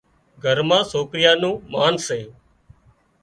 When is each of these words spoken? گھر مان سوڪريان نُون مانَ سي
گھر 0.43 0.57
مان 0.69 0.83
سوڪريان 0.91 1.35
نُون 1.41 1.53
مانَ 1.71 1.93
سي 2.07 2.19